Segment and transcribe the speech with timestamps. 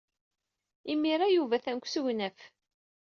[0.91, 2.39] Imir-a, Yuba atan deg usegnaf.